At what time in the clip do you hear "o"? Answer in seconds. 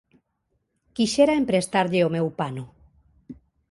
2.07-2.13